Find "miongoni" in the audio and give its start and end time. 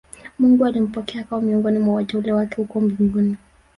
1.41-1.79